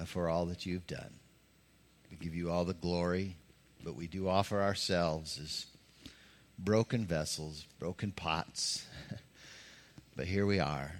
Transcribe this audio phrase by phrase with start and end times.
[0.00, 1.14] uh, for all that you've done.
[2.10, 3.36] We give you all the glory,
[3.84, 5.66] but we do offer ourselves as
[6.58, 8.86] broken vessels, broken pots.
[10.16, 10.92] but here we are,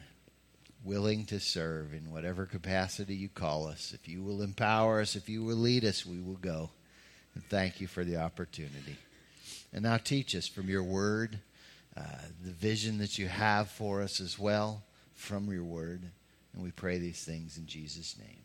[0.85, 3.93] willing to serve in whatever capacity you call us.
[3.95, 6.71] If you will empower us, if you will lead us, we will go.
[7.35, 8.97] And thank you for the opportunity.
[9.73, 11.39] And now teach us from your word,
[11.97, 12.03] uh,
[12.45, 14.83] the vision that you have for us as well
[15.15, 16.03] from your word.
[16.55, 18.41] And we pray these things in Jesus' name.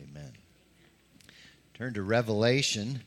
[0.00, 0.32] Amen.
[1.74, 3.02] Turn to Revelation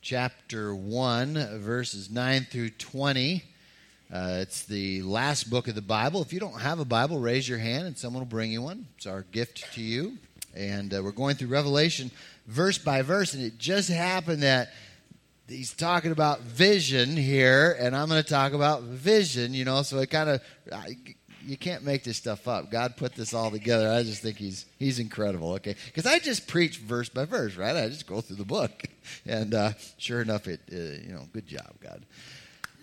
[0.00, 3.42] chapter 1, verses 9 through 20.
[4.12, 6.22] Uh, it's the last book of the Bible.
[6.22, 8.86] If you don't have a Bible, raise your hand and someone will bring you one.
[8.96, 10.16] It's our gift to you.
[10.54, 12.10] And uh, we're going through Revelation
[12.46, 14.70] verse by verse, and it just happened that
[15.48, 19.98] he's talking about vision here, and I'm going to talk about vision, you know, so
[19.98, 20.40] it kind of.
[21.44, 22.70] You can't make this stuff up.
[22.70, 23.90] God put this all together.
[23.90, 25.52] I just think he's he's incredible.
[25.54, 27.76] Okay, because I just preach verse by verse, right?
[27.76, 28.84] I just go through the book,
[29.26, 32.04] and uh, sure enough, it uh, you know, good job, God.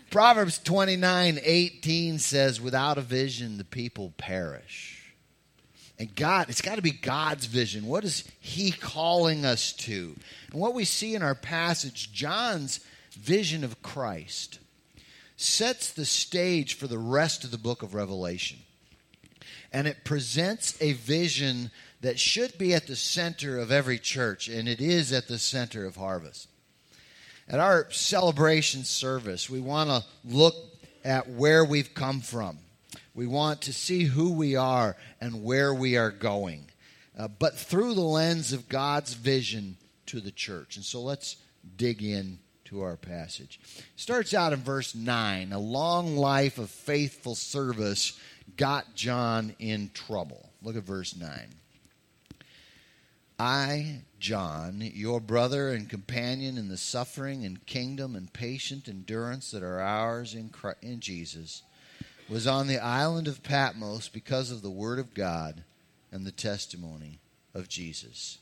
[0.09, 4.97] Proverbs twenty nine eighteen says, "Without a vision, the people perish."
[6.01, 7.85] And God, it's got to be God's vision.
[7.85, 10.15] What is He calling us to?
[10.51, 12.79] And what we see in our passage, John's
[13.11, 14.57] vision of Christ,
[15.41, 18.59] sets the stage for the rest of the book of Revelation.
[19.73, 24.67] And it presents a vision that should be at the center of every church, and
[24.67, 26.47] it is at the center of Harvest.
[27.47, 30.55] At our celebration service, we want to look
[31.03, 32.59] at where we've come from
[33.13, 36.67] we want to see who we are and where we are going,
[37.17, 40.77] uh, but through the lens of God's vision to the church.
[40.77, 41.37] And so let's
[41.75, 42.39] dig in
[42.71, 43.59] to our passage.
[43.95, 48.17] Starts out in verse 9 A long life of faithful service
[48.57, 50.49] got John in trouble.
[50.63, 51.29] Look at verse 9.
[53.37, 59.63] I, John, your brother and companion in the suffering and kingdom and patient endurance that
[59.63, 61.63] are ours in, Christ, in Jesus
[62.29, 65.63] was on the island of Patmos because of the word of God
[66.11, 67.19] and the testimony
[67.53, 68.37] of Jesus.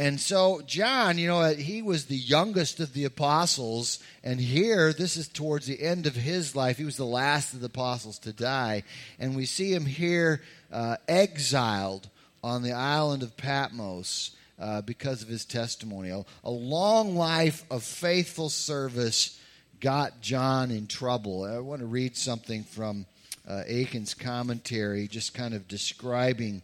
[0.00, 3.98] And so, John, you know, he was the youngest of the apostles.
[4.24, 6.78] And here, this is towards the end of his life.
[6.78, 8.84] He was the last of the apostles to die.
[9.18, 10.40] And we see him here
[10.72, 12.08] uh, exiled
[12.42, 16.08] on the island of Patmos uh, because of his testimony.
[16.08, 19.38] A, a long life of faithful service
[19.80, 21.44] got John in trouble.
[21.44, 23.04] I want to read something from
[23.46, 26.62] uh, Akin's commentary, just kind of describing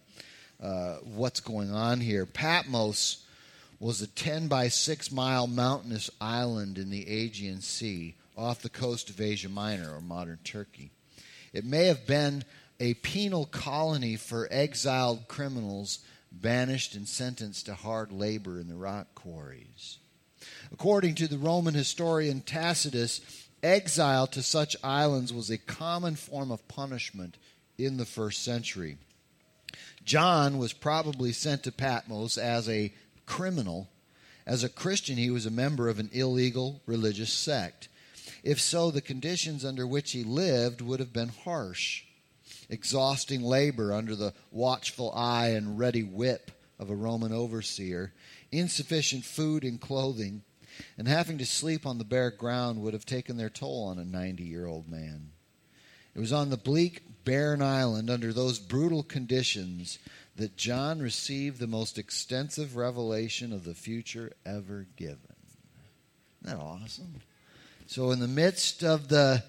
[0.62, 2.24] uh, what's going on here.
[2.24, 3.24] Patmos
[3.78, 9.10] was a 10 by 6 mile mountainous island in the Aegean Sea off the coast
[9.10, 10.90] of Asia Minor or modern Turkey.
[11.52, 12.44] It may have been
[12.78, 16.00] a penal colony for exiled criminals
[16.30, 19.98] banished and sentenced to hard labor in the rock quarries.
[20.72, 23.20] According to the Roman historian Tacitus,
[23.62, 27.36] exile to such islands was a common form of punishment
[27.78, 28.98] in the first century.
[30.04, 32.92] John was probably sent to Patmos as a
[33.26, 33.88] criminal.
[34.46, 37.88] As a Christian, he was a member of an illegal religious sect.
[38.42, 42.04] If so, the conditions under which he lived would have been harsh.
[42.68, 48.12] Exhausting labor under the watchful eye and ready whip of a Roman overseer,
[48.52, 50.42] insufficient food and clothing,
[50.98, 54.04] and having to sleep on the bare ground would have taken their toll on a
[54.04, 55.30] 90 year old man.
[56.14, 59.98] It was on the bleak, barren island under those brutal conditions
[60.36, 65.18] that John received the most extensive revelation of the future ever given.
[66.44, 67.20] Isn't that awesome?
[67.86, 69.42] So, in the midst of the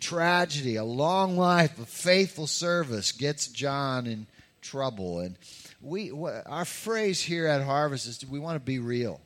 [0.00, 4.26] tragedy, a long life of faithful service gets John in
[4.62, 5.20] trouble.
[5.20, 5.36] And
[5.82, 6.12] we,
[6.46, 9.20] our phrase here at Harvest is we want to be real.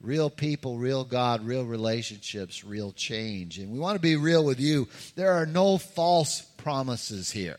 [0.00, 3.58] Real people, real God, real relationships, real change.
[3.58, 4.88] And we want to be real with you.
[5.16, 7.58] There are no false promises here.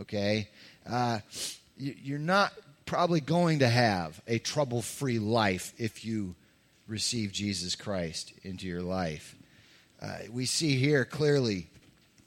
[0.00, 0.48] Okay?
[0.88, 1.20] Uh,
[1.76, 2.52] you're not
[2.84, 6.34] probably going to have a trouble free life if you
[6.86, 9.34] receive Jesus Christ into your life.
[10.00, 11.66] Uh, we see here clearly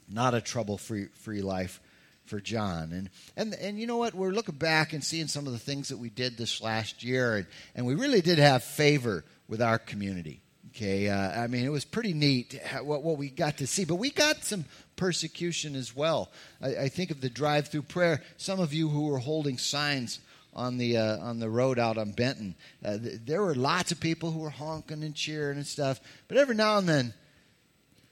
[0.08, 1.80] not a trouble free, free life
[2.26, 2.92] for John.
[2.92, 4.14] And, and, and you know what?
[4.14, 7.36] We're looking back and seeing some of the things that we did this last year,
[7.36, 10.40] and, and we really did have favor with our community.
[10.70, 13.96] Okay, uh, I mean, it was pretty neat what, what we got to see, but
[13.96, 14.64] we got some
[15.00, 16.30] persecution as well.
[16.60, 18.22] I, I think of the drive through prayer.
[18.36, 20.20] Some of you who were holding signs
[20.52, 22.54] on the uh, on the road out on Benton,
[22.84, 26.00] uh, th- there were lots of people who were honking and cheering and stuff.
[26.28, 27.14] But every now and then,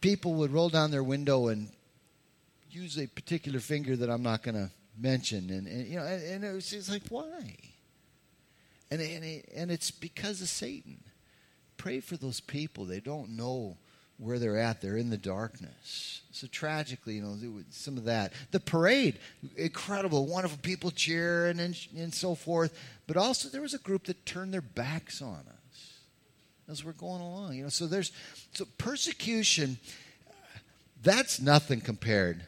[0.00, 1.68] people would roll down their window and
[2.70, 6.22] use a particular finger that I'm not going to mention, and, and, you know, and,
[6.22, 7.54] and it was just like, why?
[8.90, 11.04] And, and, and it's because of Satan.
[11.76, 12.86] Pray for those people.
[12.86, 13.76] They don't know
[14.18, 14.80] where they're at.
[14.80, 16.22] They're in the darkness.
[16.32, 17.36] So tragically, you know,
[17.70, 18.32] some of that.
[18.50, 19.18] The parade,
[19.56, 22.78] incredible, wonderful people cheering and, and so forth.
[23.06, 25.94] But also, there was a group that turned their backs on us
[26.68, 27.54] as we're going along.
[27.54, 28.12] You know, so there's
[28.52, 29.78] so persecution.
[31.02, 32.44] That's nothing compared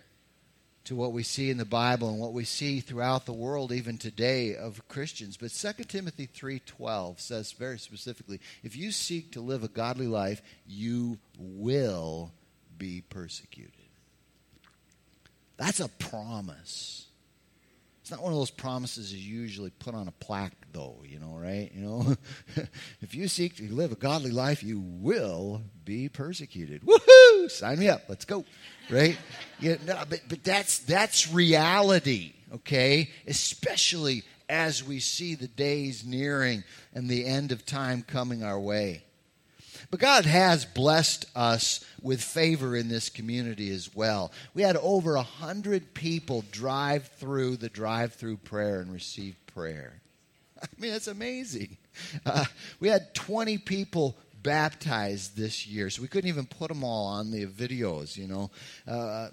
[0.90, 3.96] to what we see in the Bible and what we see throughout the world even
[3.96, 5.36] today of Christians.
[5.36, 10.42] But 2 Timothy 3:12 says very specifically, if you seek to live a godly life,
[10.66, 12.32] you will
[12.76, 13.70] be persecuted.
[15.56, 17.06] That's a promise.
[18.00, 21.36] It's not one of those promises you usually put on a plaque, though, you know,
[21.36, 21.70] right?
[21.74, 22.16] You know,
[23.00, 26.82] if you seek to live a godly life, you will be persecuted.
[26.82, 27.50] Woohoo!
[27.50, 28.02] Sign me up.
[28.08, 28.44] Let's go.
[28.88, 29.16] Right?
[29.62, 33.10] Yeah, no, but but that's that's reality, okay?
[33.26, 36.64] Especially as we see the days nearing
[36.94, 39.04] and the end of time coming our way.
[39.90, 44.32] But God has blessed us with favor in this community as well.
[44.54, 50.00] We had over a hundred people drive through the drive-through prayer and receive prayer.
[50.62, 51.76] I mean, it's amazing.
[52.24, 52.44] Uh,
[52.78, 57.30] we had 20 people baptized this year, so we couldn't even put them all on
[57.30, 58.50] the videos, you know.
[58.86, 59.28] Uh,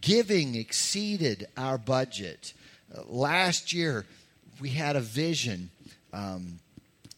[0.00, 2.52] giving exceeded our budget.
[2.94, 4.06] Uh, last year,
[4.60, 5.70] we had a vision
[6.12, 6.58] um,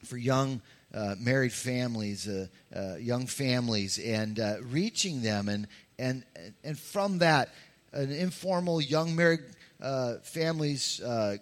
[0.04, 0.60] for young
[0.92, 5.68] uh, married families, uh, uh, young families, and uh, reaching them, and
[5.98, 6.24] and
[6.64, 7.50] and from that,
[7.92, 9.40] an informal young married
[10.22, 11.00] families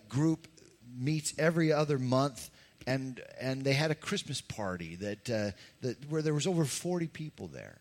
[0.09, 0.47] group
[0.99, 2.51] meets every other month,
[2.87, 5.25] and and they had a Christmas party that
[5.81, 7.79] that where there was over forty people there,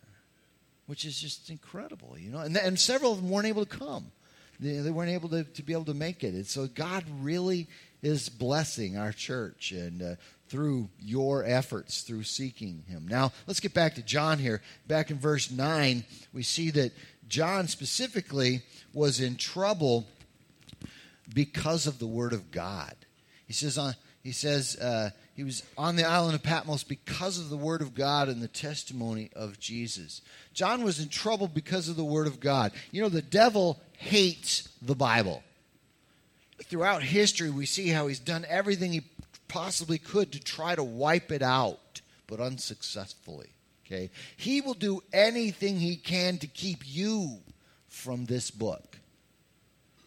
[0.86, 4.12] which is just incredible, you know, and and several of them weren't able to come.
[4.60, 6.34] They, they weren't able to, to be able to make it.
[6.34, 7.68] And so God really
[8.02, 10.14] is blessing our church and uh,
[10.48, 13.06] through your efforts, through seeking Him.
[13.08, 14.62] Now, let's get back to John here.
[14.86, 16.92] Back in verse 9, we see that
[17.28, 18.62] John specifically
[18.92, 20.06] was in trouble
[21.32, 22.94] because of the Word of God.
[23.48, 27.48] He says, on, he, says uh, he was on the island of Patmos because of
[27.48, 30.20] the Word of God and the testimony of Jesus.
[30.52, 32.72] John was in trouble because of the Word of God.
[32.92, 35.42] You know, the devil hates the Bible.
[36.64, 39.02] Throughout history, we see how he's done everything he
[39.48, 43.48] possibly could to try to wipe it out, but unsuccessfully.
[43.86, 44.10] Okay?
[44.36, 47.38] He will do anything he can to keep you
[47.88, 48.97] from this book.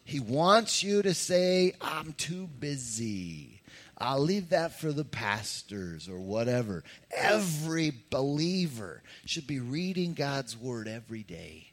[0.04, 3.60] He wants you to say, I'm too busy.
[3.98, 6.82] I'll leave that for the pastors or whatever.
[7.16, 11.68] Every believer should be reading God's word every day.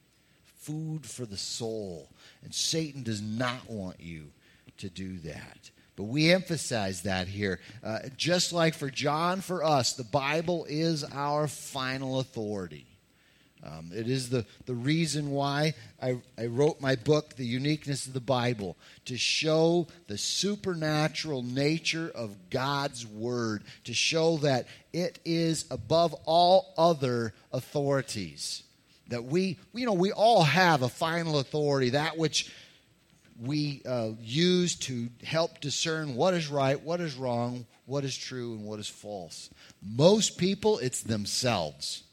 [0.57, 2.07] Food for the soul.
[2.43, 4.27] And Satan does not want you
[4.77, 5.71] to do that.
[5.95, 7.59] But we emphasize that here.
[7.83, 12.88] Uh, just like for John, for us, the Bible is our final authority.
[13.63, 18.13] Um, it is the, the reason why I, I wrote my book, The Uniqueness of
[18.13, 25.65] the Bible, to show the supernatural nature of God's Word, to show that it is
[25.71, 28.63] above all other authorities.
[29.09, 32.53] That we, you know, we all have a final authority, that which
[33.41, 38.53] we uh, use to help discern what is right, what is wrong, what is true,
[38.53, 39.49] and what is false.
[39.81, 42.03] Most people, it's themselves.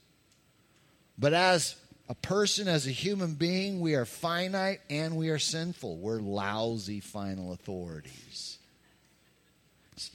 [1.18, 1.76] But as
[2.08, 5.96] a person, as a human being, we are finite and we are sinful.
[5.96, 8.58] We're lousy final authorities.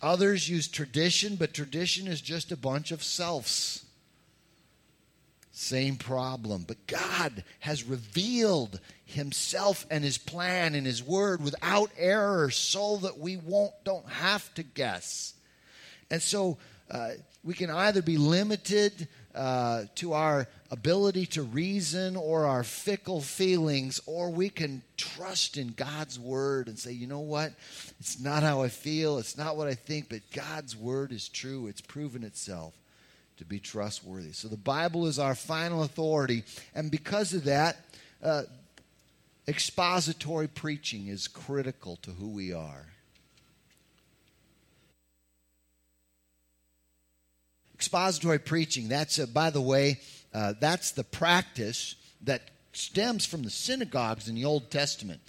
[0.01, 3.83] Others use tradition, but tradition is just a bunch of selves.
[5.51, 6.65] Same problem.
[6.67, 13.17] But God has revealed Himself and His plan and His Word without error so that
[13.17, 15.33] we won't, don't have to guess.
[16.09, 16.57] And so
[16.89, 17.11] uh,
[17.43, 24.01] we can either be limited uh, to our ability to reason or our fickle feelings,
[24.05, 27.53] or we can trust in God's Word and say, you know what?
[27.99, 31.67] It's not how I feel, it's not what I think, but God's Word is true.
[31.67, 32.73] It's proven itself
[33.37, 34.33] to be trustworthy.
[34.33, 36.43] So the Bible is our final authority,
[36.75, 37.77] and because of that,
[38.23, 38.43] uh,
[39.47, 42.85] expository preaching is critical to who we are.
[47.81, 49.99] Expository preaching, that's, uh, by the way,
[50.35, 55.19] uh, that's the practice that stems from the synagogues in the Old Testament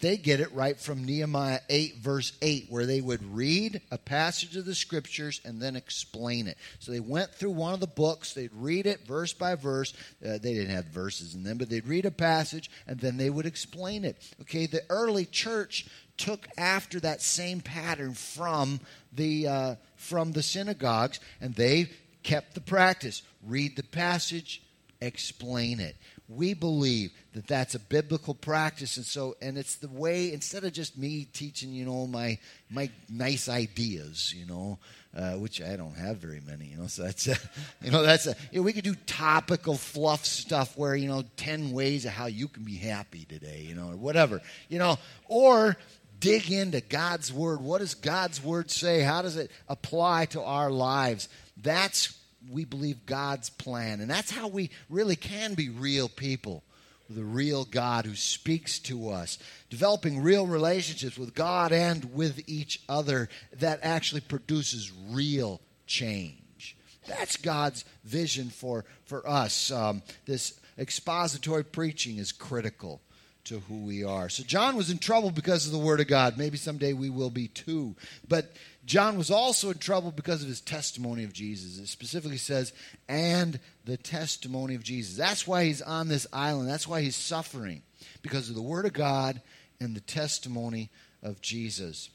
[0.00, 4.56] they get it right from Nehemiah 8, verse 8, where they would read a passage
[4.56, 6.58] of the scriptures and then explain it.
[6.78, 9.92] So they went through one of the books, they'd read it verse by verse.
[10.24, 13.30] Uh, they didn't have verses in them, but they'd read a passage and then they
[13.30, 14.16] would explain it.
[14.42, 18.80] Okay, the early church took after that same pattern from
[19.12, 21.90] the uh, from the synagogues, and they
[22.22, 23.22] kept the practice.
[23.46, 24.62] Read the passage,
[25.00, 25.96] explain it.
[26.28, 30.72] We believe that that's a biblical practice, and so and it's the way instead of
[30.72, 32.38] just me teaching, you know, my
[32.70, 34.78] my nice ideas, you know,
[35.14, 36.86] uh, which I don't have very many, you know.
[36.86, 37.36] So that's a,
[37.82, 41.24] you know that's a, you know, we could do topical fluff stuff where you know
[41.36, 44.98] ten ways of how you can be happy today, you know, or whatever, you know,
[45.28, 45.76] or
[46.22, 47.60] dig into God's word.
[47.60, 49.00] What does God's word say?
[49.00, 51.28] How does it apply to our lives?
[51.60, 52.16] That's
[52.50, 56.64] we believe God's plan, and that's how we really can be real people
[57.10, 59.38] the real God who speaks to us,
[59.68, 66.74] developing real relationships with God and with each other that actually produces real change.
[67.06, 69.70] That's God's vision for, for us.
[69.70, 73.02] Um, this expository preaching is critical
[73.44, 74.28] to who we are.
[74.28, 76.38] So John was in trouble because of the Word of God.
[76.38, 77.96] Maybe someday we will be too.
[78.28, 78.52] But
[78.84, 81.78] John was also in trouble because of his testimony of Jesus.
[81.78, 82.72] It specifically says,
[83.08, 85.16] and the testimony of Jesus.
[85.16, 86.68] That's why he's on this island.
[86.68, 87.82] That's why he's suffering,
[88.22, 89.40] because of the Word of God
[89.80, 90.90] and the testimony
[91.22, 92.10] of Jesus.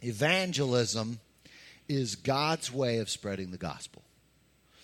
[0.00, 1.20] Evangelism
[1.88, 4.01] is God's way of spreading the gospel.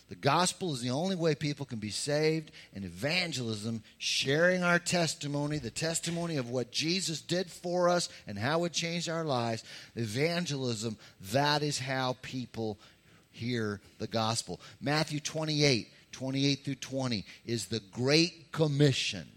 [0.09, 5.59] The gospel is the only way people can be saved, and evangelism, sharing our testimony,
[5.59, 9.65] the testimony of what Jesus did for us and how it changed our lives,
[9.97, 10.97] evangelism,
[11.33, 12.79] that is how people
[13.31, 14.61] hear the gospel.
[14.81, 19.29] Matthew 28, 28 through 20 is the Great Commission.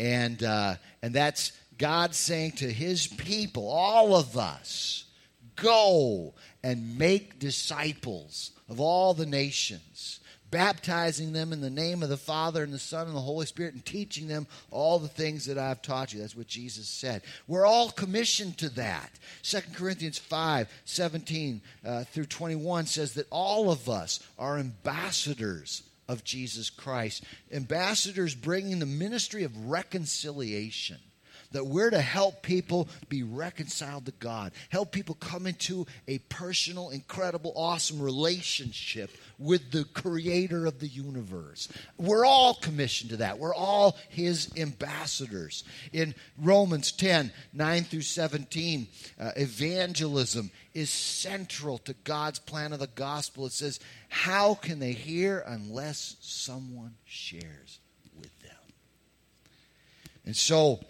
[0.00, 5.03] And, uh, and that's God saying to his people, all of us,
[5.56, 10.20] go and make disciples of all the nations,
[10.50, 13.74] baptizing them in the name of the Father and the Son and the Holy Spirit,
[13.74, 16.20] and teaching them all the things that I've taught you.
[16.20, 17.22] That's what Jesus said.
[17.46, 19.10] We're all commissioned to that.
[19.42, 26.24] 2 Corinthians 5 17 uh, through 21 says that all of us are ambassadors of
[26.24, 30.98] Jesus Christ, ambassadors bringing the ministry of reconciliation
[31.54, 36.90] that we're to help people be reconciled to God, help people come into a personal,
[36.90, 41.68] incredible, awesome relationship with the creator of the universe.
[41.96, 43.38] We're all commissioned to that.
[43.38, 45.64] We're all his ambassadors.
[45.92, 52.88] In Romans 10 9 through 17, uh, evangelism is central to God's plan of the
[52.88, 53.46] gospel.
[53.46, 57.78] It says, How can they hear unless someone shares
[58.16, 58.50] with them?
[60.26, 60.80] And so,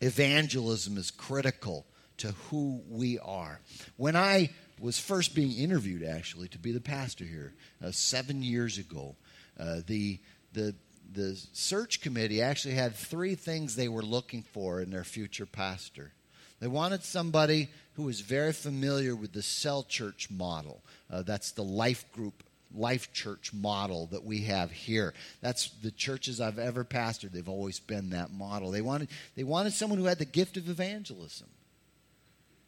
[0.00, 1.86] evangelism is critical
[2.18, 3.60] to who we are.
[3.96, 4.50] When I
[4.80, 9.16] was first being interviewed, actually, to be the pastor here uh, seven years ago,
[9.58, 10.18] uh, the
[10.52, 10.74] the
[11.10, 16.12] the search committee actually had three things they were looking for in their future pastor.
[16.60, 20.82] They wanted somebody who was very familiar with the cell church model.
[21.10, 22.42] Uh, that's the life group
[22.74, 25.14] life church model that we have here.
[25.40, 27.32] That's the churches I've ever pastored.
[27.32, 28.70] They've always been that model.
[28.70, 31.48] They wanted, they wanted someone who had the gift of evangelism.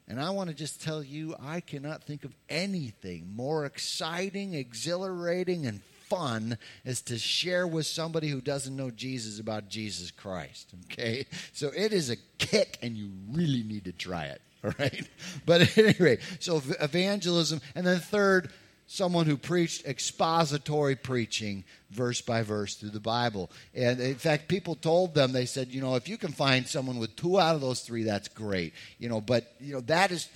[0.09, 5.67] And I want to just tell you, I cannot think of anything more exciting, exhilarating,
[5.67, 10.75] and fun as to share with somebody who doesn't know Jesus about Jesus Christ.
[10.87, 11.27] Okay?
[11.53, 14.43] So it is a kick, and you really need to try it.
[14.65, 15.09] All right?
[15.47, 17.61] But at any rate, so evangelism.
[17.75, 18.51] And then third,
[18.91, 23.49] someone who preached expository preaching verse by verse through the Bible.
[23.73, 26.99] And in fact, people told them, they said, you know, if you can find someone
[26.99, 28.75] with two out of those three, that's great.
[28.99, 30.29] You know, but, you know, that is,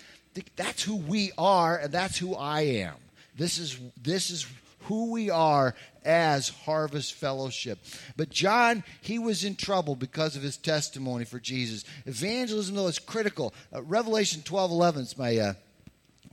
[0.55, 2.95] that's who we are and that's who I am.
[3.37, 4.47] This is, this is
[4.85, 7.81] who we are as Harvest Fellowship.
[8.17, 11.85] But John, he was in trouble because of his testimony for Jesus.
[12.07, 13.53] Evangelism, though, is critical.
[13.75, 15.55] Uh, Revelation 12 11 is my uh,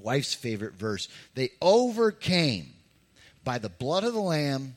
[0.03, 1.08] wife's favorite verse.
[1.36, 2.74] They overcame
[3.43, 4.75] by the blood of the Lamb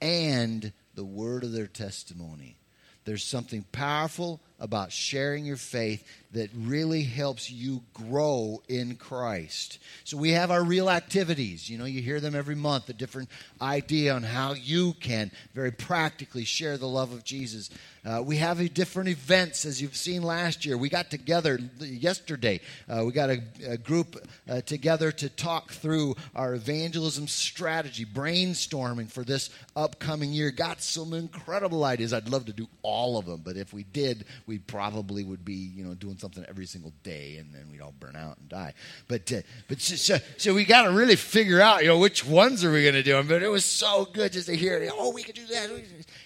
[0.00, 2.56] and the word of their testimony.
[3.04, 9.80] There's something powerful about sharing your faith that really helps you grow in Christ.
[10.04, 11.68] So we have our real activities.
[11.68, 15.72] You know, you hear them every month, a different idea on how you can very
[15.72, 17.70] practically share the love of Jesus.
[18.04, 20.78] Uh, we have different events, as you've seen last year.
[20.78, 22.60] We got together yesterday.
[22.88, 24.16] Uh, we got a, a group
[24.48, 30.50] uh, together to talk through our evangelism strategy, brainstorming for this upcoming year.
[30.50, 32.14] Got some incredible ideas.
[32.14, 35.54] I'd love to do all of them, but if we did, we probably would be,
[35.54, 38.74] you know, doing something every single day, and then we'd all burn out and die.
[39.06, 42.26] But uh, but so, so, so we got to really figure out, you know, which
[42.26, 43.22] ones are we going to do?
[43.22, 45.70] But it was so good just to hear, it, oh, we could do that.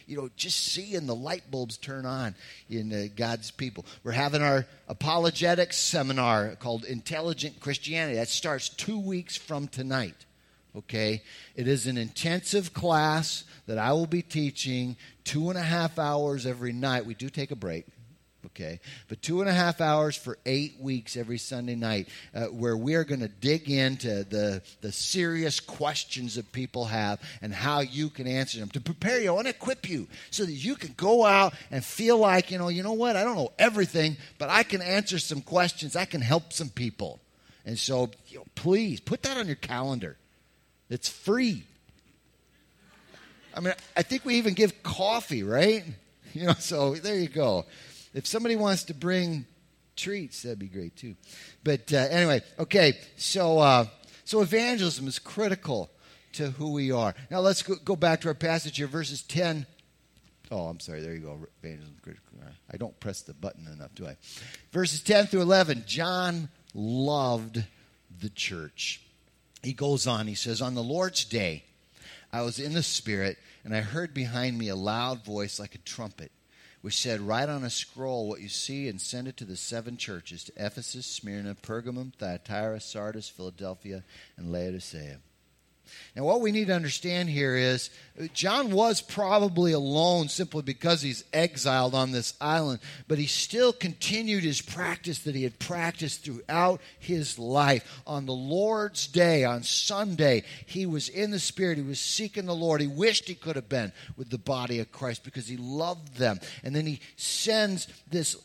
[0.07, 2.35] You know, just seeing the light bulbs turn on
[2.71, 3.85] in uh, God's people.
[4.05, 8.17] We're having our apologetics seminar called Intelligent Christianity.
[8.17, 10.25] That starts two weeks from tonight.
[10.75, 11.23] Okay?
[11.57, 16.47] It is an intensive class that I will be teaching two and a half hours
[16.47, 17.05] every night.
[17.05, 17.85] We do take a break
[18.47, 18.81] okay?
[19.09, 22.95] But two and a half hours for eight weeks every Sunday night, uh, where we
[22.95, 28.11] are going to dig into the, the serious questions that people have and how you
[28.11, 29.37] can answer them to prepare you.
[29.39, 32.83] and equip you so that you can go out and feel like, you know, you
[32.83, 33.17] know what?
[33.17, 35.97] I don't know everything, but I can answer some questions.
[35.97, 37.21] I can help some people.
[37.67, 40.17] And so, you know, please put that on your calendar.
[40.91, 41.65] It's free.
[43.55, 45.85] I mean, I think we even give coffee, right?
[46.35, 47.65] You know, so there you go.
[48.15, 49.45] If somebody wants to bring
[49.97, 51.17] treats, that'd be great too.
[51.63, 53.87] But uh, anyway, okay, so uh,
[54.25, 55.91] so evangelism is critical
[56.35, 57.15] to who we are.
[57.31, 59.67] Now let's go, go back to our passage here, verses ten.
[60.51, 61.01] Oh, I'm sorry.
[61.01, 61.39] There you go.
[61.63, 62.25] Evangelism critical.
[62.73, 64.17] I don't press the button enough, do I?
[64.73, 65.85] Verses ten through eleven.
[65.87, 67.63] John loved
[68.21, 69.01] the church.
[69.63, 70.27] He goes on.
[70.27, 71.65] He says, "On the Lord's day,
[72.33, 75.79] I was in the Spirit, and I heard behind me a loud voice like a
[75.79, 76.31] trumpet."
[76.85, 79.97] Which said, Write on a scroll what you see and send it to the seven
[79.97, 84.05] churches to Ephesus, Smyrna, Pergamum, Thyatira, Sardis, Philadelphia,
[84.37, 85.17] and Laodicea.
[86.17, 87.91] Now, what we need to understand here is
[88.33, 94.45] John was probably alone simply because he's exiled on this island, but he still continued
[94.45, 98.03] his practice that he had practiced throughout his life.
[98.07, 101.79] On the Lord's day, on Sunday, he was in the Spirit.
[101.79, 102.81] He was seeking the Lord.
[102.81, 106.39] He wished he could have been with the body of Christ because he loved them.
[106.63, 108.37] And then he sends this,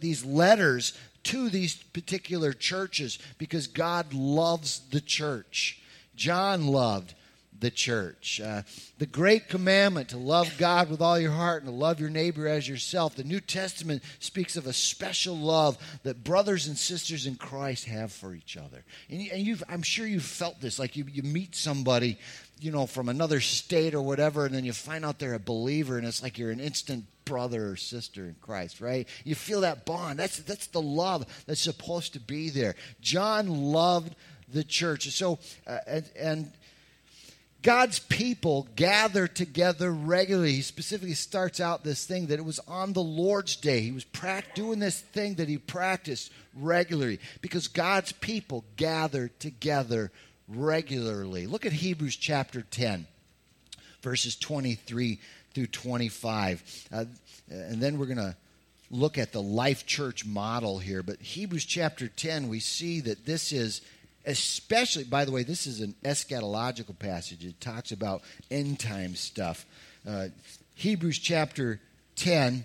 [0.00, 0.92] these letters
[1.24, 5.80] to these particular churches because God loves the church.
[6.16, 7.14] John loved
[7.60, 8.40] the church.
[8.44, 8.62] Uh,
[8.98, 12.46] the great commandment to love God with all your heart and to love your neighbor
[12.48, 13.14] as yourself.
[13.16, 18.12] The New Testament speaks of a special love that brothers and sisters in Christ have
[18.12, 18.84] for each other.
[19.08, 20.78] And, and I'm sure you've felt this.
[20.78, 22.18] Like you, you meet somebody,
[22.60, 25.96] you know, from another state or whatever, and then you find out they're a believer,
[25.96, 29.08] and it's like you're an instant brother or sister in Christ, right?
[29.24, 30.18] You feel that bond.
[30.18, 32.74] That's, that's the love that's supposed to be there.
[33.00, 34.14] John loved
[34.54, 35.10] the church.
[35.10, 36.52] So, uh, and, and
[37.64, 40.52] God's people gather together regularly.
[40.52, 43.80] He specifically starts out this thing that it was on the Lord's day.
[43.80, 44.06] He was
[44.54, 50.12] doing this thing that he practiced regularly because God's people gather together
[50.46, 51.46] regularly.
[51.46, 53.06] Look at Hebrews chapter 10,
[54.02, 55.18] verses 23
[55.54, 56.86] through 25.
[56.92, 57.04] Uh,
[57.50, 58.36] and then we're going to
[58.90, 61.02] look at the life church model here.
[61.02, 63.80] But Hebrews chapter 10, we see that this is
[64.26, 67.44] especially, by the way, this is an eschatological passage.
[67.44, 69.66] It talks about end time stuff.
[70.06, 70.28] Uh,
[70.74, 71.80] Hebrews chapter
[72.16, 72.64] 10,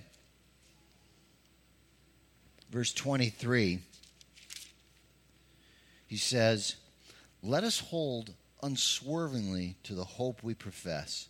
[2.71, 3.79] verse 23,
[6.07, 6.75] he says,
[7.43, 11.27] Let us hold unswervingly to the hope we profess,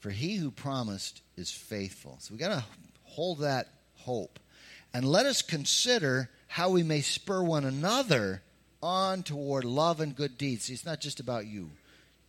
[0.00, 2.16] for he who promised is faithful.
[2.20, 2.64] So we got to
[3.04, 4.38] hold that hope.
[4.94, 8.42] And let us consider how we may spur one another
[8.82, 10.64] on toward love and good deeds.
[10.64, 11.70] See, it's not just about you.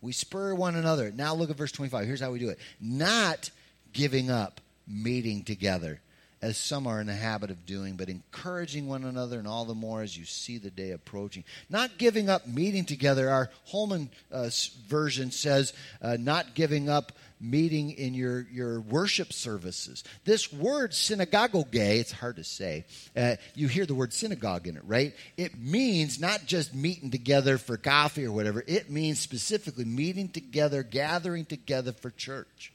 [0.01, 1.11] We spur one another.
[1.11, 2.05] Now look at verse 25.
[2.05, 2.59] Here's how we do it.
[2.79, 3.49] Not
[3.93, 5.99] giving up meeting together,
[6.41, 9.75] as some are in the habit of doing, but encouraging one another, and all the
[9.75, 11.43] more as you see the day approaching.
[11.69, 13.29] Not giving up meeting together.
[13.29, 14.49] Our Holman uh,
[14.87, 20.03] version says, uh, not giving up meeting in your, your worship services.
[20.25, 22.85] This word synagogue, it's hard to say.
[23.15, 25.13] Uh, you hear the word synagogue in it, right?
[25.37, 30.83] It means not just meeting together for coffee or whatever, it means specifically meeting together,
[30.83, 32.73] gathering together for church.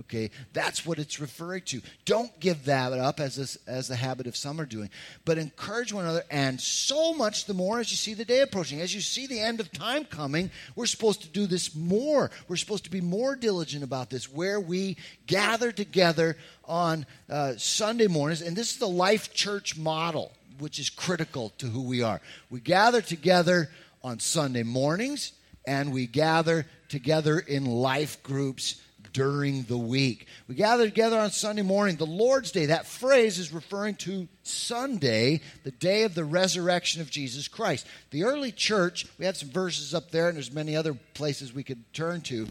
[0.00, 1.82] Okay, that's what it's referring to.
[2.06, 4.88] Don't give that up as a, as the habit of some are doing,
[5.26, 8.80] but encourage one another, and so much the more as you see the day approaching.
[8.80, 12.30] As you see the end of time coming, we're supposed to do this more.
[12.48, 18.06] We're supposed to be more diligent about this, where we gather together on uh, Sunday
[18.06, 22.22] mornings, and this is the Life Church model, which is critical to who we are.
[22.48, 23.68] We gather together
[24.02, 25.32] on Sunday mornings,
[25.66, 28.80] and we gather together in life groups
[29.12, 30.26] during the week.
[30.48, 32.66] We gather together on Sunday morning, the Lord's Day.
[32.66, 37.86] That phrase is referring to Sunday, the day of the resurrection of Jesus Christ.
[38.10, 41.64] The early church, we have some verses up there, and there's many other places we
[41.64, 42.48] could turn to.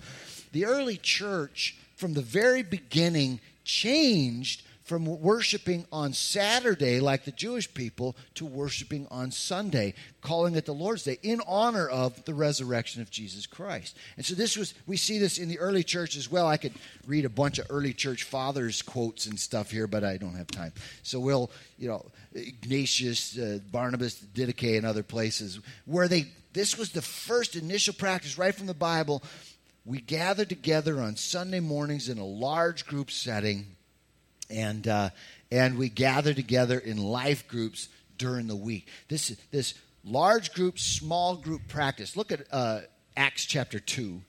[0.51, 7.71] The early church, from the very beginning, changed from worshiping on Saturday, like the Jewish
[7.71, 13.03] people, to worshiping on Sunday, calling it the Lord's Day in honor of the resurrection
[13.03, 13.95] of Jesus Christ.
[14.17, 16.47] And so this was, we see this in the early church as well.
[16.47, 16.73] I could
[17.05, 20.47] read a bunch of early church fathers' quotes and stuff here, but I don't have
[20.47, 20.73] time.
[21.03, 26.93] So we'll, you know, Ignatius, uh, Barnabas, Didache, and other places where they, this was
[26.93, 29.21] the first initial practice right from the Bible.
[29.85, 33.75] We gather together on Sunday mornings in a large group setting
[34.49, 35.09] and uh,
[35.51, 38.87] and we gather together in life groups during the week.
[39.07, 42.15] This is this large group, small group practice.
[42.15, 42.81] Look at uh,
[43.15, 44.21] Acts chapter two,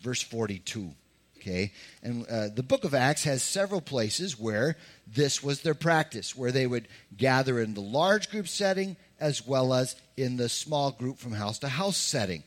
[0.00, 0.92] verse forty-two.
[1.38, 6.34] Okay, and uh, the book of Acts has several places where this was their practice,
[6.34, 10.90] where they would gather in the large group setting as well as in the small
[10.90, 12.42] group from house to house setting.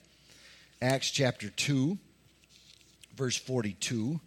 [0.82, 1.98] Acts chapter 2,
[3.16, 4.20] verse 42.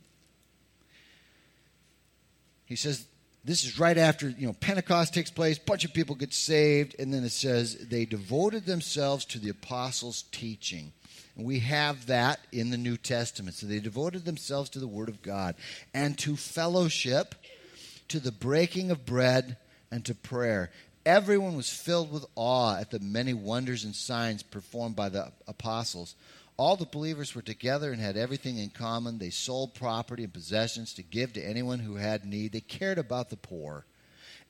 [2.72, 3.06] He says,
[3.44, 6.96] this is right after you know Pentecost takes place, a bunch of people get saved,
[6.98, 10.92] and then it says they devoted themselves to the apostles' teaching.
[11.36, 13.56] And we have that in the New Testament.
[13.56, 15.54] So they devoted themselves to the Word of God
[15.92, 17.34] and to fellowship,
[18.08, 19.58] to the breaking of bread,
[19.90, 20.70] and to prayer.
[21.04, 26.14] Everyone was filled with awe at the many wonders and signs performed by the apostles.
[26.62, 29.18] All the believers were together and had everything in common.
[29.18, 32.52] They sold property and possessions to give to anyone who had need.
[32.52, 33.84] They cared about the poor.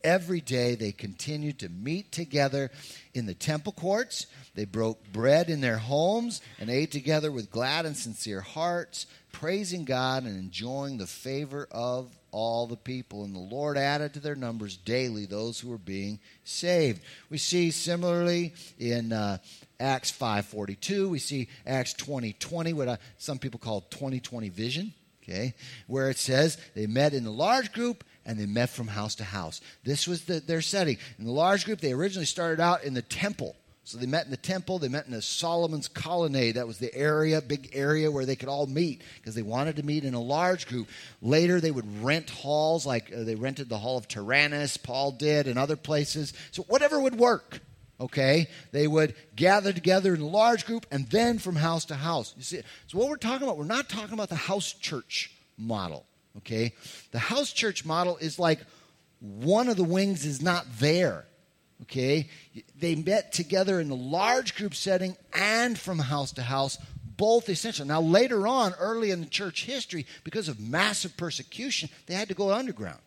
[0.04, 2.70] Every day they continued to meet together
[3.14, 4.26] in the temple courts.
[4.54, 9.86] They broke bread in their homes and ate together with glad and sincere hearts, praising
[9.86, 13.24] God and enjoying the favor of all the people.
[13.24, 17.00] And the Lord added to their numbers daily those who were being saved.
[17.30, 19.14] We see similarly in.
[19.14, 19.38] Uh,
[19.82, 21.10] Acts 5:42.
[21.10, 25.54] We see Acts 20:20, what uh, some people call 2020 vision, okay,
[25.88, 29.24] where it says they met in a large group and they met from house to
[29.24, 29.60] house.
[29.84, 30.98] This was the, their setting.
[31.18, 33.56] In the large group, they originally started out in the temple.
[33.84, 36.54] So they met in the temple, they met in the Solomon's colonnade.
[36.54, 39.82] That was the area, big area where they could all meet because they wanted to
[39.82, 40.86] meet in a large group.
[41.20, 45.48] Later, they would rent halls, like uh, they rented the Hall of Tyrannus, Paul did,
[45.48, 46.32] and other places.
[46.52, 47.60] So whatever would work
[48.02, 48.48] okay?
[48.72, 52.34] They would gather together in a large group and then from house to house.
[52.36, 56.04] You see, so what we're talking about, we're not talking about the house church model,
[56.38, 56.74] okay?
[57.12, 58.60] The house church model is like
[59.20, 61.24] one of the wings is not there,
[61.82, 62.28] okay?
[62.78, 66.78] They met together in the large group setting and from house to house,
[67.16, 67.86] both essential.
[67.86, 72.34] Now, later on, early in the church history, because of massive persecution, they had to
[72.34, 72.98] go underground.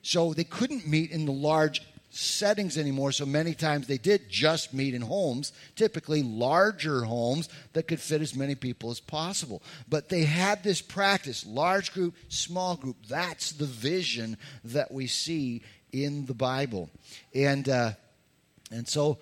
[0.00, 1.82] So they couldn't meet in the large
[2.14, 7.88] settings anymore, so many times they did just meet in homes, typically larger homes that
[7.88, 9.62] could fit as many people as possible.
[9.88, 12.96] But they had this practice large group, small group.
[13.08, 16.90] That's the vision that we see in the Bible.
[17.34, 17.92] And, uh,
[18.70, 19.18] and so,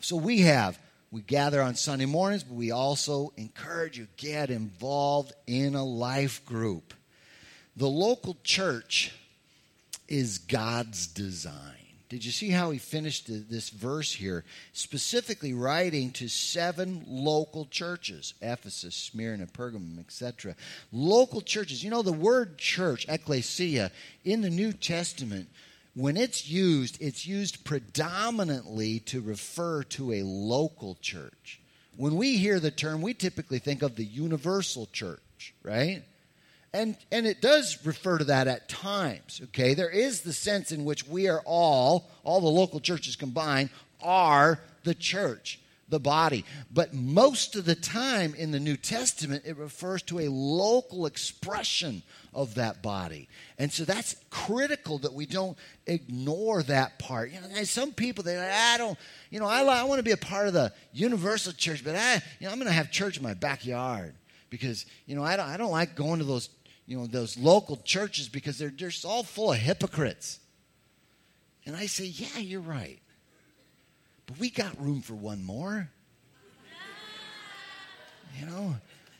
[0.00, 0.78] so we have.
[1.10, 6.44] We gather on Sunday mornings, but we also encourage you get involved in a life
[6.46, 6.94] group.
[7.76, 9.12] The local church
[10.08, 11.81] is God's design.
[12.12, 14.44] Did you see how he finished this verse here?
[14.74, 20.54] Specifically writing to seven local churches Ephesus, Smyrna, Pergamum, etc.
[20.92, 21.82] Local churches.
[21.82, 23.90] You know, the word church, ecclesia,
[24.26, 25.48] in the New Testament,
[25.94, 31.62] when it's used, it's used predominantly to refer to a local church.
[31.96, 36.02] When we hear the term, we typically think of the universal church, right?
[36.74, 39.74] And, and it does refer to that at times, okay?
[39.74, 43.68] There is the sense in which we are all, all the local churches combined,
[44.02, 46.46] are the church, the body.
[46.72, 52.02] But most of the time in the New Testament, it refers to a local expression
[52.32, 53.28] of that body.
[53.58, 57.32] And so that's critical that we don't ignore that part.
[57.32, 60.12] You know, some people, they like, I don't, you know, I, I want to be
[60.12, 63.18] a part of the universal church, but I, you know, I'm going to have church
[63.18, 64.14] in my backyard
[64.48, 66.48] because, you know, I don't, I don't like going to those
[66.86, 70.40] you know, those local churches because they're just all full of hypocrites.
[71.64, 72.98] And I say, yeah, you're right.
[74.26, 75.88] But we got room for one more.
[78.38, 78.74] You know,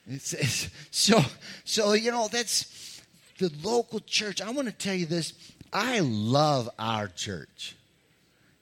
[0.06, 1.20] it's, it's so
[1.64, 3.02] so you know that's
[3.38, 4.40] the local church.
[4.40, 5.34] I want to tell you this.
[5.72, 7.76] I love our church.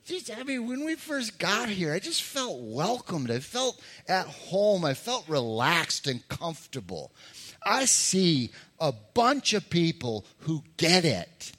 [0.05, 3.31] Just, I mean, when we first got here, I just felt welcomed.
[3.31, 4.85] I felt at home.
[4.85, 7.13] I felt relaxed and comfortable.
[7.63, 11.53] I see a bunch of people who get it.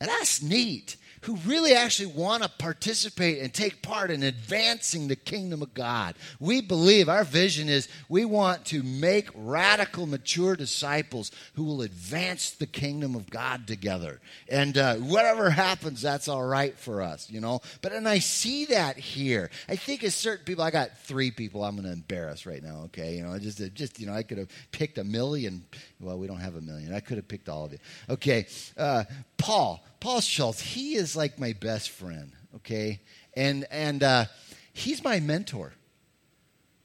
[0.00, 5.16] And that's neat who really actually want to participate and take part in advancing the
[5.16, 6.14] kingdom of God.
[6.40, 12.50] We believe our vision is we want to make radical, mature disciples who will advance
[12.50, 14.20] the kingdom of God together.
[14.48, 17.60] And uh, whatever happens, that's all right for us, you know.
[17.82, 19.50] But and I see that here.
[19.68, 20.64] I think as certain people.
[20.64, 22.82] I got three people I'm going to embarrass right now.
[22.86, 25.64] Okay, you know, just just you know, I could have picked a million.
[26.00, 26.92] Well, we don't have a million.
[26.92, 27.78] I could have picked all of you.
[28.10, 29.04] Okay, uh,
[29.38, 29.82] Paul.
[30.00, 33.00] Paul Schultz, he is like my best friend, okay?
[33.34, 34.24] And, and uh,
[34.72, 35.72] he's my mentor.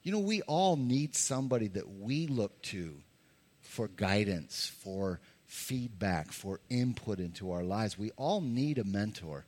[0.01, 2.95] You know, we all need somebody that we look to
[3.61, 7.97] for guidance, for feedback, for input into our lives.
[7.97, 9.45] We all need a mentor.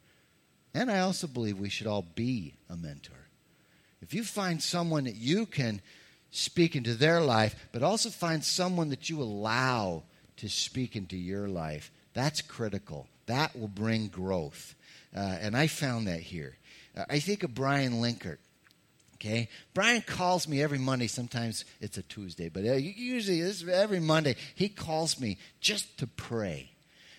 [0.74, 3.28] And I also believe we should all be a mentor.
[4.02, 5.82] If you find someone that you can
[6.32, 10.04] speak into their life, but also find someone that you allow
[10.38, 13.08] to speak into your life, that's critical.
[13.28, 14.74] That will bring growth.
[15.16, 16.58] Uh, and I found that here.
[16.98, 18.40] Uh, I think of Brian Linkert.
[19.16, 21.08] Okay, Brian calls me every Monday.
[21.08, 26.72] Sometimes it's a Tuesday, but uh, usually every Monday he calls me just to pray,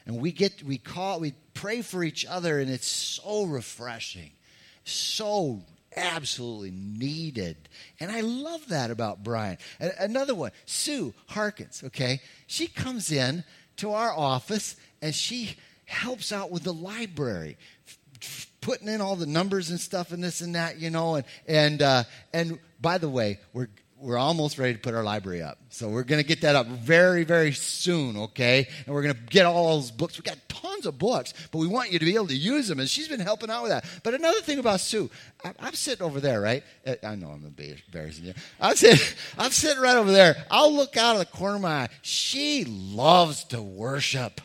[0.05, 4.31] and we get we call we pray for each other, and it's so refreshing,
[4.85, 5.63] so
[5.97, 7.57] absolutely needed.
[7.99, 9.57] And I love that about Brian.
[9.81, 12.21] Another one, Sue Harkins, okay?
[12.47, 13.43] She comes in
[13.77, 17.57] to our office and she helps out with the library,
[18.61, 21.17] putting in all the numbers and stuff and this and that, you know.
[21.17, 25.43] And and uh, and by the way, we're we're almost ready to put our library
[25.43, 25.59] up.
[25.71, 28.69] So we're going to get that up very, very soon, okay?
[28.85, 30.19] And we're going to get all those books.
[30.19, 32.79] We got tons of books, but we want you to be able to use them.
[32.79, 33.85] And she's been helping out with that.
[34.03, 35.11] But another thing about Sue,
[35.59, 36.63] I'm sitting over there, right?
[36.87, 38.35] Uh, I know I'm embarrassing you.
[38.61, 39.05] I'm sitting,
[39.39, 40.45] I'm sitting right over there.
[40.51, 41.89] I'll look out of the corner of my eye.
[42.03, 44.41] She loves to worship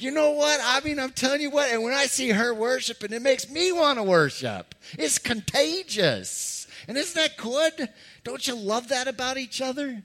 [0.00, 0.58] you know what?
[0.62, 3.70] I mean, I'm telling you what, and when I see her worshiping, it makes me
[3.70, 4.74] want to worship.
[4.98, 6.66] It's contagious.
[6.88, 7.90] And isn't that good?
[8.24, 10.02] Don't you love that about each other?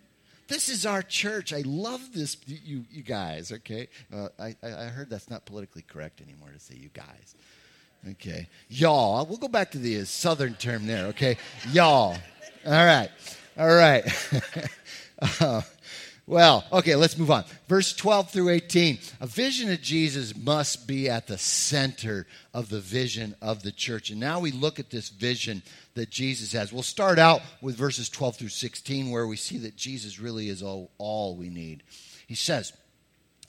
[0.47, 1.53] This is our church.
[1.53, 3.87] I love this, you, you guys, okay?
[4.13, 7.35] Uh, I, I heard that's not politically correct anymore to say you guys.
[8.11, 8.47] Okay.
[8.69, 9.25] Y'all.
[9.25, 11.37] We'll go back to the southern term there, okay?
[11.71, 12.15] Y'all.
[12.65, 13.09] All right.
[13.57, 14.05] All right.
[15.39, 15.61] uh,
[16.27, 17.43] well, okay, let's move on.
[17.67, 18.97] Verse 12 through 18.
[19.21, 24.09] A vision of Jesus must be at the center of the vision of the church.
[24.09, 25.61] And now we look at this vision
[25.93, 26.73] that Jesus has.
[26.73, 30.63] We'll start out with verses 12 through 16, where we see that Jesus really is
[30.63, 31.83] all, all we need.
[32.25, 32.73] He says,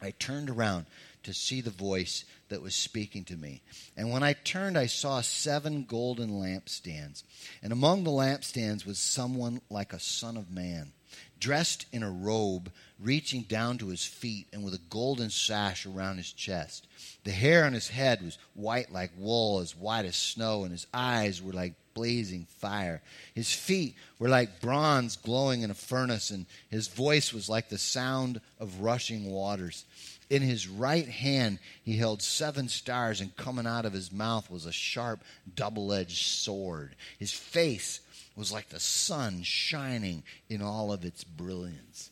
[0.03, 0.85] I turned around
[1.23, 3.63] to see the voice that was speaking to me.
[3.97, 7.23] And when I turned, I saw seven golden lampstands.
[7.63, 10.93] And among the lampstands was someone like a son of man
[11.39, 16.17] dressed in a robe reaching down to his feet and with a golden sash around
[16.17, 16.87] his chest.
[17.25, 20.87] The hair on his head was white like wool, as white as snow, and his
[20.95, 23.03] eyes were like blazing fire.
[23.35, 27.79] His feet were like bronze glowing in a furnace, and his voice was like the
[27.79, 29.85] sound of rushing waters.
[30.29, 34.67] In his right hand he held seven stars, and coming out of his mouth was
[34.67, 35.23] a sharp,
[35.55, 36.97] double edged sword.
[37.19, 38.01] His face
[38.37, 42.11] was like the sun shining in all of its brilliance.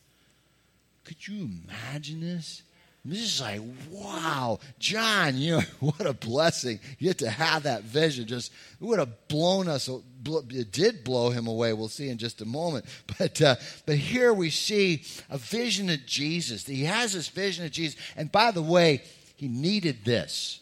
[1.04, 2.62] Could you imagine this?
[3.06, 3.60] This is like,
[3.90, 6.80] wow, John, you know, what a blessing.
[6.98, 8.26] You get to have that vision.
[8.26, 11.74] Just, it would have blown us, it did blow him away.
[11.74, 12.86] We'll see in just a moment.
[13.18, 13.56] But, uh,
[13.86, 16.66] but here we see a vision of Jesus.
[16.66, 18.00] He has this vision of Jesus.
[18.16, 19.02] And by the way,
[19.36, 20.60] he needed this.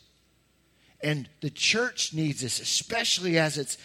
[1.01, 3.79] And the church needs this, especially as it's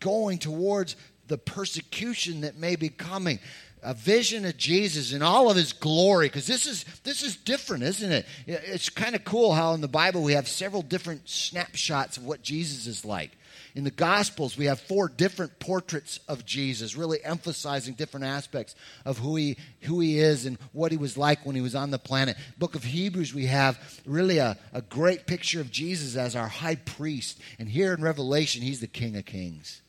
[0.00, 0.96] going towards
[1.28, 3.38] the persecution that may be coming.
[3.80, 7.84] A vision of Jesus in all of his glory because this is this is different
[7.84, 8.26] isn't it?
[8.48, 12.42] It's kind of cool how in the bible we have several different snapshots of what
[12.42, 13.30] jesus is like.
[13.76, 19.18] In the gospels we have four different portraits of jesus really emphasizing different aspects of
[19.18, 22.00] who he who he is and what he was like when he was on the
[22.00, 22.36] planet.
[22.58, 26.74] Book of hebrews we have really a, a great picture of jesus as our high
[26.74, 27.38] priest.
[27.60, 29.82] And here in revelation he's the king of kings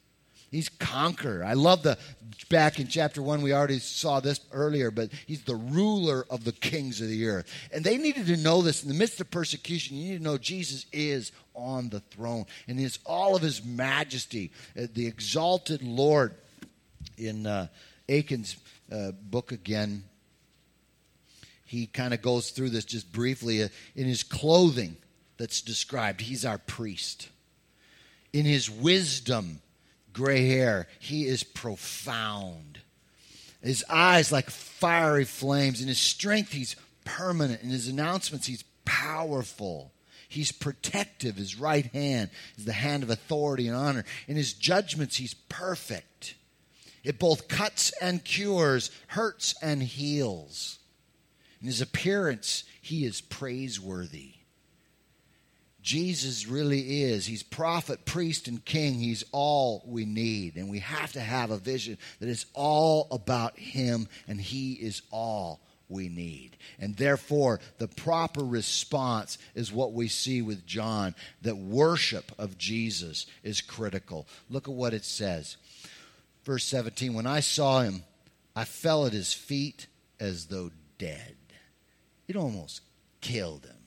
[0.51, 1.43] He's conqueror.
[1.43, 1.97] I love the
[2.49, 6.51] back in chapter one, we already saw this earlier, but he's the ruler of the
[6.51, 7.51] kings of the earth.
[7.71, 9.97] And they needed to know this in the midst of persecution.
[9.97, 14.51] You need to know Jesus is on the throne and it's all of his majesty,
[14.77, 16.33] uh, the exalted Lord.
[17.17, 17.67] In uh,
[18.07, 18.55] Akin's
[18.91, 20.03] uh, book again,
[21.65, 23.63] he kind of goes through this just briefly.
[23.63, 24.97] Uh, in his clothing
[25.38, 27.29] that's described, he's our priest.
[28.31, 29.62] In his wisdom,
[30.19, 30.88] gray hair.
[30.99, 32.79] He is profound.
[33.63, 35.82] His eyes like fiery flames.
[35.82, 37.63] In his strength, he's permanent.
[37.63, 39.93] In his announcements, he's powerful.
[40.27, 41.38] He's protective.
[41.38, 44.03] His right hand is the hand of authority and honor.
[44.27, 46.36] In his judgments, he's perfect.
[47.03, 50.79] It both cuts and cures, hurts and heals.
[51.62, 54.34] In his appearance, he is praiseworthy.
[55.89, 57.25] Jesus really is.
[57.25, 58.93] He's prophet, priest, and king.
[58.99, 60.56] He's all we need.
[60.56, 65.02] And we have to have a vision that is all about him, and he is
[65.10, 66.58] all we need.
[66.78, 73.25] And therefore, the proper response is what we see with John that worship of Jesus
[73.41, 74.28] is critical.
[74.47, 75.58] Look at what it says.
[76.43, 78.04] Verse 17 When I saw him,
[78.56, 79.88] I fell at his feet
[80.19, 81.36] as though dead.
[82.28, 82.82] It almost
[83.21, 83.78] killed him.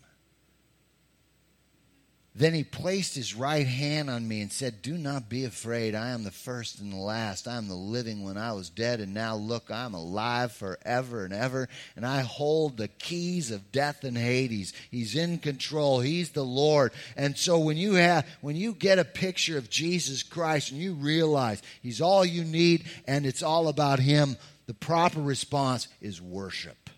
[2.35, 5.95] Then he placed his right hand on me and said, Do not be afraid.
[5.95, 7.47] I am the first and the last.
[7.47, 11.27] I am the living when I was dead, and now look, I am alive forever
[11.27, 14.73] and ever, and I hold the keys of death and Hades.
[14.91, 16.01] He's in control.
[16.01, 16.93] He's the Lord.
[17.19, 20.95] And so when you have when you get a picture of Jesus Christ and you
[20.95, 26.89] realize he's all you need and it's all about him, the proper response is worship.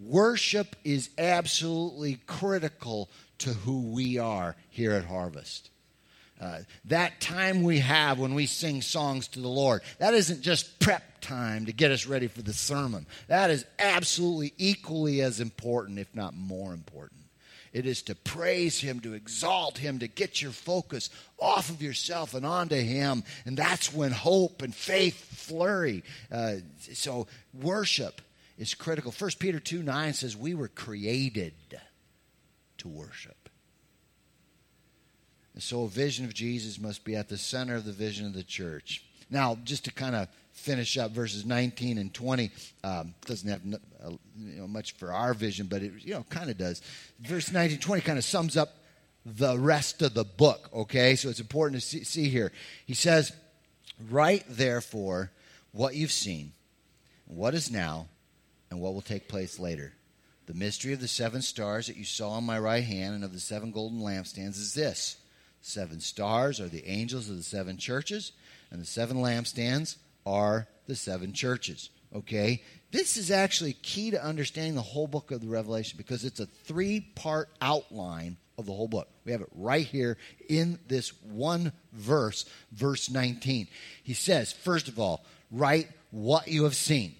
[0.00, 5.70] Worship is absolutely critical to who we are here at Harvest.
[6.40, 10.78] Uh, that time we have when we sing songs to the Lord, that isn't just
[10.78, 13.06] prep time to get us ready for the sermon.
[13.26, 17.22] That is absolutely equally as important, if not more important.
[17.72, 22.34] It is to praise Him, to exalt Him, to get your focus off of yourself
[22.34, 23.24] and onto Him.
[23.44, 26.02] And that's when hope and faith flurry.
[26.32, 26.56] Uh,
[26.92, 28.22] so, worship
[28.58, 29.12] is critical.
[29.16, 31.54] 1 Peter 2 9 says, We were created
[32.78, 33.48] to worship.
[35.54, 38.32] And so a vision of Jesus must be at the center of the vision of
[38.32, 39.04] the church.
[39.30, 42.50] Now, just to kind of finish up verses 19 and 20
[42.84, 46.50] um, doesn't have uh, you know, much for our vision but it you know kind
[46.50, 46.82] of does
[47.20, 48.74] verse 19 20 kind of sums up
[49.24, 52.50] the rest of the book okay so it's important to see, see here
[52.86, 53.32] he says
[54.10, 55.30] write therefore
[55.70, 56.52] what you've seen
[57.26, 58.08] what is now
[58.70, 59.92] and what will take place later
[60.48, 63.34] the mystery of the seven stars that you saw on my right hand and of
[63.34, 65.18] the seven golden lampstands is this
[65.60, 68.32] seven stars are the angels of the seven churches,
[68.70, 71.90] and the seven lampstands are the seven churches.
[72.16, 72.62] Okay?
[72.90, 76.46] This is actually key to understanding the whole book of the Revelation because it's a
[76.46, 79.08] three part outline of the whole book.
[79.26, 80.16] We have it right here
[80.48, 83.68] in this one verse, verse 19.
[84.02, 87.16] He says, first of all, write what you have seen.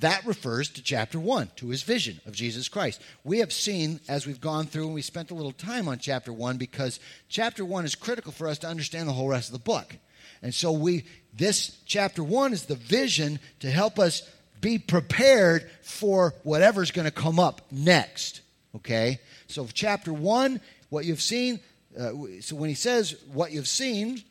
[0.00, 3.02] That refers to chapter 1, to his vision of Jesus Christ.
[3.22, 6.32] We have seen, as we've gone through, and we spent a little time on chapter
[6.32, 9.58] 1 because chapter 1 is critical for us to understand the whole rest of the
[9.58, 9.96] book.
[10.42, 14.28] And so we this chapter 1 is the vision to help us
[14.60, 18.40] be prepared for whatever's going to come up next.
[18.76, 19.20] Okay?
[19.48, 21.60] So chapter 1, what you've seen,
[21.98, 24.22] uh, so when he says what you've seen,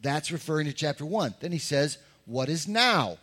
[0.00, 1.36] that's referring to chapter 1.
[1.40, 3.18] Then he says what is now.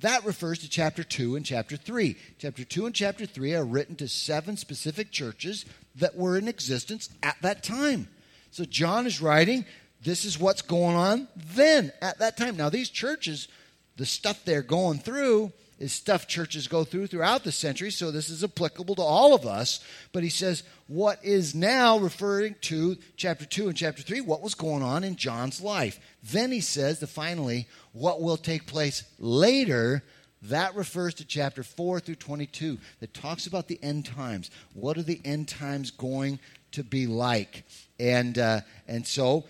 [0.00, 2.16] That refers to chapter 2 and chapter 3.
[2.38, 7.08] Chapter 2 and chapter 3 are written to seven specific churches that were in existence
[7.22, 8.08] at that time.
[8.50, 9.64] So John is writing,
[10.02, 12.56] this is what's going on then at that time.
[12.56, 13.48] Now, these churches,
[13.96, 18.30] the stuff they're going through is stuff churches go through throughout the century, so this
[18.30, 19.80] is applicable to all of us.
[20.12, 24.54] But he says, what is now referring to chapter 2 and chapter 3, what was
[24.54, 26.00] going on in John's life.
[26.22, 30.02] Then he says, the finally, what will take place later.
[30.42, 34.50] That refers to chapter 4 through 22 that talks about the end times.
[34.74, 36.38] What are the end times going
[36.72, 37.64] to be like?
[37.98, 39.44] And, uh, and so,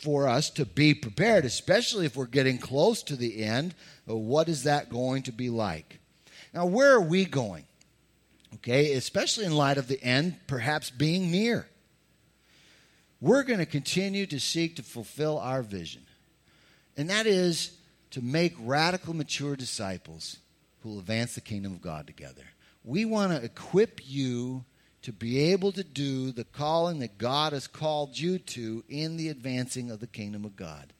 [0.00, 3.74] for us to be prepared, especially if we're getting close to the end,
[4.06, 5.98] what is that going to be like?
[6.54, 7.64] Now, where are we going?
[8.54, 11.68] Okay, especially in light of the end perhaps being near.
[13.20, 16.02] We're going to continue to seek to fulfill our vision,
[16.96, 17.72] and that is
[18.12, 20.38] to make radical, mature disciples
[20.82, 22.42] who will advance the kingdom of God together.
[22.82, 24.64] We want to equip you
[25.02, 29.28] to be able to do the calling that God has called you to in the
[29.28, 30.92] advancing of the kingdom of God.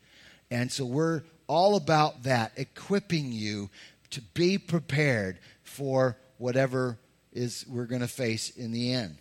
[0.50, 3.70] And so we're all about that, equipping you
[4.10, 6.98] to be prepared for whatever
[7.32, 9.18] is we're going to face in the end.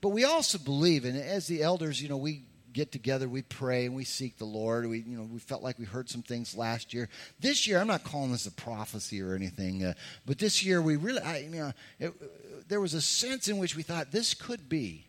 [0.00, 3.86] But we also believe, and as the elders, you know, we get together, we pray,
[3.86, 4.86] and we seek the Lord.
[4.88, 7.08] We, you know, we felt like we heard some things last year.
[7.40, 9.94] This year, I'm not calling this a prophecy or anything, uh,
[10.26, 13.76] but this year we really, I, you know, it, there was a sense in which
[13.76, 15.06] we thought this could be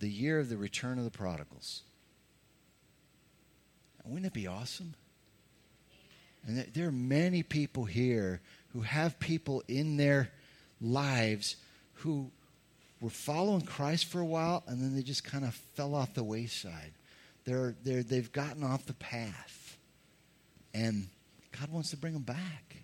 [0.00, 1.82] the year of the return of the prodigals.
[4.04, 4.94] Wouldn't it be awesome?
[6.46, 8.40] And there are many people here
[8.72, 10.30] who have people in their
[10.80, 11.56] lives
[11.94, 12.30] who
[13.02, 16.22] were following Christ for a while, and then they just kind of fell off the
[16.22, 16.92] wayside.
[17.44, 19.76] They're, they're, they've gotten off the path.
[20.72, 21.08] And
[21.58, 22.76] God wants to bring them back.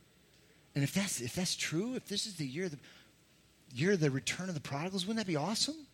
[0.74, 2.78] And if that's, if that's true, if this is the year, the
[3.72, 5.86] year of the return of the prodigals, wouldn't that be awesome?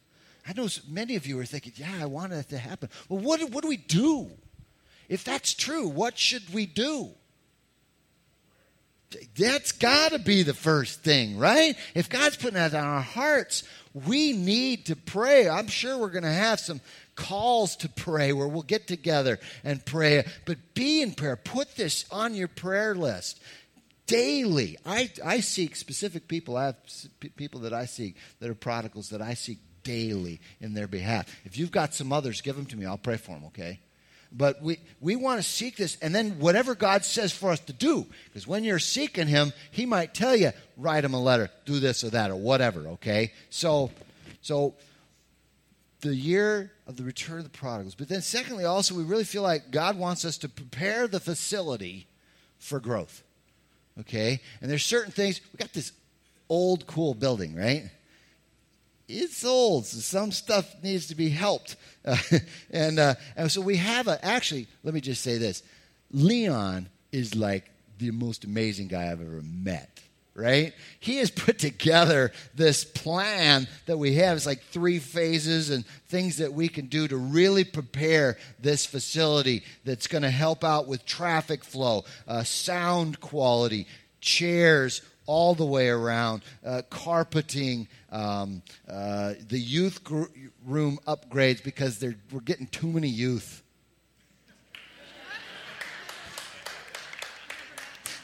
[0.49, 2.89] I know many of you are thinking, yeah, I want that to happen.
[3.09, 4.31] Well, what, what do we do?
[5.09, 7.11] If that's true, what should we do?
[9.37, 11.77] That's got to be the first thing, right?
[11.95, 15.49] If God's putting that on our hearts, we need to pray.
[15.49, 16.81] I'm sure we're going to have some
[17.15, 20.25] calls to pray where we'll get together and pray.
[20.47, 21.37] But be in prayer.
[21.37, 23.41] Put this on your prayer list
[24.07, 24.77] daily.
[24.85, 26.57] I, I seek specific people.
[26.57, 26.77] I have
[27.37, 31.27] people that I seek that are prodigals that I seek daily in their behalf.
[31.45, 32.87] If you've got some others, give them to me.
[32.87, 33.81] I'll pray for them, okay?
[34.37, 37.73] But we, we want to seek this, and then whatever God says for us to
[37.73, 41.79] do, because when you're seeking Him, He might tell you, write Him a letter, do
[41.79, 43.33] this or that or whatever, okay?
[43.49, 43.93] So,
[44.43, 44.75] so
[46.01, 47.95] the year of the return of the prodigals.
[47.95, 52.09] But then, secondly, also, we really feel like God wants us to prepare the facility
[52.59, 53.23] for growth,
[54.01, 54.41] okay?
[54.61, 55.93] And there's certain things, we got this
[56.49, 57.89] old, cool building, right?
[59.09, 61.77] It's old, so some stuff needs to be helped.
[62.07, 62.19] Uh,
[62.71, 65.63] and, uh, and so we have a, actually, let me just say this
[66.11, 70.03] Leon is like the most amazing guy I've ever met.
[70.35, 70.75] Right?
[71.01, 74.37] He has put together this plan that we have.
[74.37, 79.63] It's like three phases and things that we can do to really prepare this facility
[79.87, 83.87] that's going to help out with traffic flow, uh, sound quality,
[84.21, 90.25] chairs, all the way around, uh, carpeting, um, uh, the youth gr-
[90.65, 93.63] room upgrades because we're getting too many youth.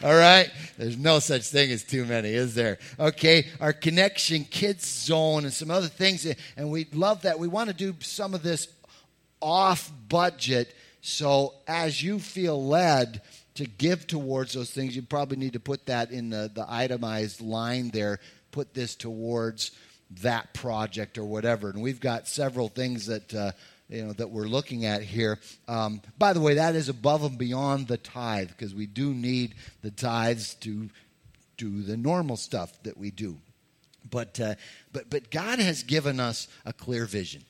[0.03, 0.51] All right?
[0.79, 2.79] There's no such thing as too many, is there?
[2.99, 6.27] Okay, our connection kids zone and some other things.
[6.57, 7.39] And we love that.
[7.39, 8.69] We want to do some of this
[9.43, 10.75] off budget.
[11.03, 13.21] So as you feel led,
[13.61, 17.41] to give towards those things, you probably need to put that in the, the itemized
[17.41, 18.19] line there.
[18.53, 19.71] Put this towards
[20.23, 21.71] that project or whatever.
[21.71, 23.35] And we've got several things that.
[23.35, 23.53] Uh,
[23.91, 25.41] you know that we're looking at here.
[25.67, 29.57] Um, by the way, that is above and beyond the tithe because we do need
[29.83, 30.89] the tithes to
[31.57, 33.37] do the normal stuff that we do.
[34.09, 34.55] But uh,
[34.93, 37.43] but but God has given us a clear vision,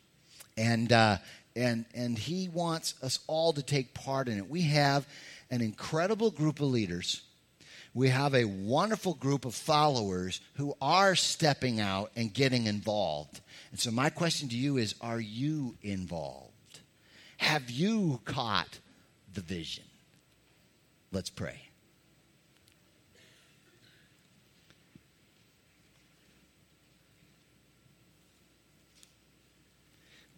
[0.57, 1.19] and uh,
[1.55, 4.49] and and He wants us all to take part in it.
[4.49, 5.07] We have
[5.51, 7.23] an incredible group of leaders.
[7.93, 13.41] We have a wonderful group of followers who are stepping out and getting involved.
[13.73, 16.81] And so, my question to you is Are you involved?
[17.39, 18.79] Have you caught
[19.35, 19.85] the vision?
[21.11, 21.61] Let's pray.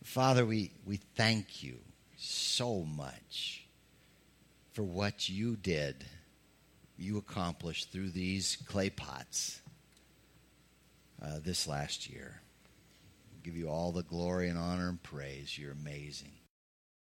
[0.02, 1.78] Father, we, we thank you
[2.16, 3.61] so much
[4.72, 6.04] for what you did,
[6.96, 9.60] you accomplished through these clay pots
[11.22, 12.40] uh, this last year.
[13.42, 15.58] give you all the glory and honor and praise.
[15.58, 16.32] You're amazing.